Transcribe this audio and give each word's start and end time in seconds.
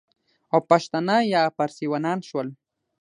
او 0.53 0.59
پښتانه 0.69 1.15
یا 1.33 1.41
فارسیوانان 1.55 2.19
شول، 2.27 2.47